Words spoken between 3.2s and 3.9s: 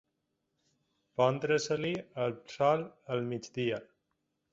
migdia.